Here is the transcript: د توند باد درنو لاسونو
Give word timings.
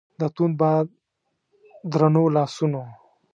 د 0.19 0.21
توند 0.35 0.55
باد 0.61 0.87
درنو 1.91 2.23
لاسونو 2.35 2.81